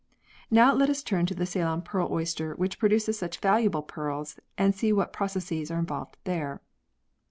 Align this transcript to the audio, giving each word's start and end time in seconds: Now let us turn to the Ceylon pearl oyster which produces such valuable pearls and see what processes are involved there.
Now 0.49 0.73
let 0.73 0.89
us 0.89 1.03
turn 1.03 1.27
to 1.27 1.35
the 1.35 1.45
Ceylon 1.45 1.83
pearl 1.83 2.07
oyster 2.11 2.55
which 2.55 2.79
produces 2.79 3.19
such 3.19 3.37
valuable 3.37 3.83
pearls 3.83 4.39
and 4.57 4.73
see 4.73 4.91
what 4.91 5.13
processes 5.13 5.69
are 5.69 5.77
involved 5.77 6.17
there. 6.23 6.59